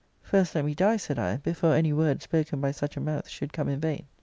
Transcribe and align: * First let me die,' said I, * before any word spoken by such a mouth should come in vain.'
* 0.15 0.21
First 0.31 0.55
let 0.55 0.65
me 0.65 0.73
die,' 0.73 0.97
said 0.97 1.19
I, 1.19 1.37
* 1.37 1.43
before 1.43 1.75
any 1.75 1.93
word 1.93 2.23
spoken 2.23 2.59
by 2.59 2.71
such 2.71 2.97
a 2.97 2.99
mouth 2.99 3.29
should 3.29 3.53
come 3.53 3.69
in 3.69 3.79
vain.' 3.81 4.07